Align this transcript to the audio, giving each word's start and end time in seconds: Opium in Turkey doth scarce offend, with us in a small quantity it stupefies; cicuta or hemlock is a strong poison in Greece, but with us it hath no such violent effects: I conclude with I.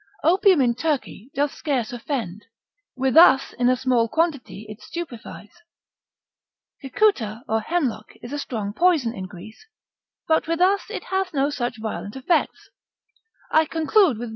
Opium 0.23 0.61
in 0.61 0.73
Turkey 0.73 1.29
doth 1.35 1.53
scarce 1.53 1.93
offend, 1.93 2.45
with 2.95 3.15
us 3.15 3.53
in 3.59 3.69
a 3.69 3.75
small 3.75 4.09
quantity 4.09 4.65
it 4.67 4.81
stupefies; 4.81 5.51
cicuta 6.81 7.43
or 7.47 7.59
hemlock 7.61 8.07
is 8.23 8.33
a 8.33 8.39
strong 8.39 8.73
poison 8.73 9.13
in 9.13 9.27
Greece, 9.27 9.63
but 10.27 10.47
with 10.47 10.59
us 10.59 10.85
it 10.89 11.03
hath 11.11 11.35
no 11.35 11.51
such 11.51 11.77
violent 11.79 12.15
effects: 12.15 12.71
I 13.51 13.65
conclude 13.65 14.17
with 14.17 14.29
I. 14.29 14.29